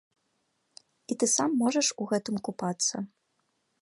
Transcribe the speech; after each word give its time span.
І 1.13 1.17
ты 1.23 1.29
сам 1.35 1.49
можаш 1.61 1.87
у 2.05 2.07
гэтым 2.13 2.35
купацца. 2.49 2.95